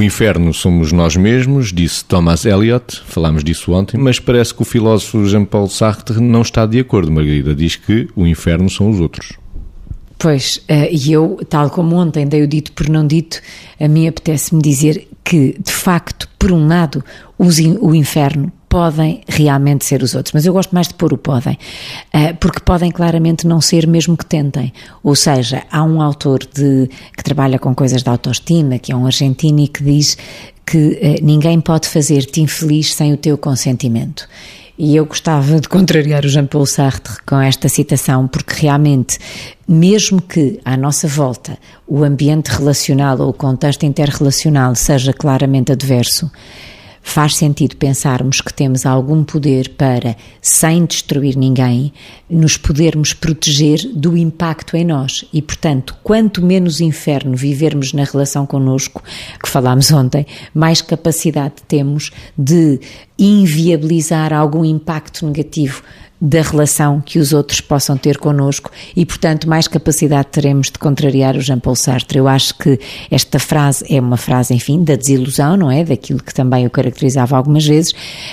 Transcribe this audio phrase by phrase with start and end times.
[0.00, 4.64] O inferno somos nós mesmos, disse Thomas Eliot, falámos disso ontem, mas parece que o
[4.64, 7.54] filósofo Jean-Paul Sartre não está de acordo, Margarida.
[7.54, 9.34] Diz que o inferno são os outros.
[10.18, 13.42] Pois, eh, e eu, tal como ontem dei o dito por não dito,
[13.78, 17.04] a mim apetece-me dizer que, de facto, por um lado,
[17.38, 21.58] o inferno podem realmente ser os outros, mas eu gosto mais de pôr o podem,
[22.12, 24.72] eh, porque podem claramente não ser mesmo que tentem.
[25.02, 29.04] Ou seja, há um autor de, que trabalha com coisas de autoestima, que é um
[29.04, 30.16] argentino e que diz
[30.64, 34.28] que eh, ninguém pode fazer-te infeliz sem o teu consentimento.
[34.78, 39.18] E eu gostava de contrariar o Jean-Paul Sartre com esta citação, porque realmente,
[39.66, 46.30] mesmo que à nossa volta o ambiente relacional ou o contexto interrelacional seja claramente adverso,
[47.02, 51.92] faz sentido pensarmos que temos algum poder para, sem destruir ninguém,
[52.28, 55.24] nos podermos proteger do impacto em nós.
[55.32, 59.02] E, portanto, quanto menos inferno vivermos na relação connosco,
[59.42, 62.78] que falámos ontem, mais capacidade temos de
[63.18, 65.82] inviabilizar algum impacto negativo
[66.20, 71.36] da relação que os outros possam ter connosco e, portanto, mais capacidade teremos de contrariar
[71.36, 72.18] o Jean-Paul Sartre.
[72.18, 72.78] Eu acho que
[73.10, 75.82] esta frase é uma frase, enfim, da desilusão, não é?
[75.82, 77.92] Daquilo que também o caracterizava algumas vezes,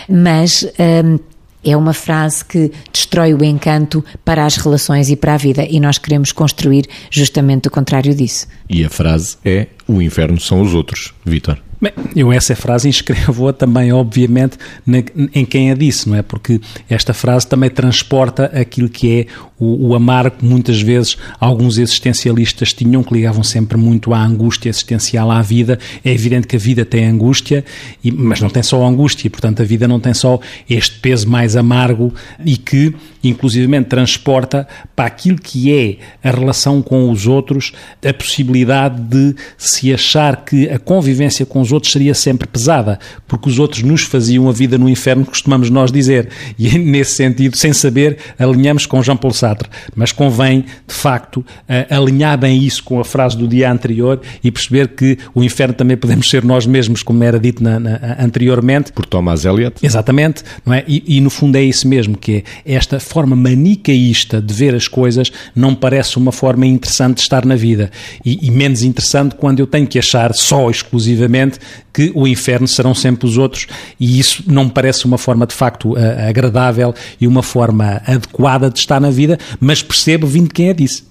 [0.09, 0.67] mas.
[0.80, 1.19] Hum,
[1.63, 5.80] é uma frase que destrói o encanto para as relações e para a vida e
[5.80, 8.47] nós queremos construir justamente o contrário disso.
[8.69, 11.59] E a frase é: o inferno são os outros, Vitor.
[11.80, 14.97] Bem, eu essa frase inscrevo-a também, obviamente, na,
[15.31, 16.23] em quem a disse, não é?
[16.23, 19.25] Porque esta frase também transporta aquilo que é
[19.59, 24.70] o, o amargo que muitas vezes alguns existencialistas tinham, que ligavam sempre muito à angústia
[24.70, 25.78] existencial à vida.
[26.03, 27.64] É evidente que a vida tem angústia,
[28.03, 31.55] e, mas não tem só angústia, portanto a vida não tem só este peso mais
[31.55, 32.11] amargo
[32.44, 37.71] e que, inclusivamente, transporta para aquilo que é a relação com os outros
[38.05, 43.49] a possibilidade de se achar que a convivência com os outros seria sempre pesada, porque
[43.49, 46.30] os outros nos faziam a vida no inferno, costumamos nós dizer.
[46.58, 49.69] E nesse sentido, sem saber, alinhamos com Jean-Paul Sartre.
[49.95, 51.45] Mas convém, de facto,
[51.89, 55.97] alinhar bem isso com a frase do dia anterior e perceber que o inferno também
[55.97, 58.92] podemos ser nós mesmos, como era dito na, na, anteriormente.
[58.92, 59.86] Por Thomas Eliot.
[59.86, 60.83] Exatamente, não é?
[60.87, 64.88] E, e, no fundo é isso mesmo, que é esta forma manicaísta de ver as
[64.88, 67.92] coisas não parece uma forma interessante de estar na vida.
[68.23, 71.60] E, e menos interessante quando eu tenho que achar só exclusivamente
[71.94, 73.67] que o inferno serão sempre os outros
[74.00, 75.95] e isso não parece uma forma de facto
[76.28, 81.04] agradável e uma forma adequada de estar na vida, mas percebo vindo quem é disse.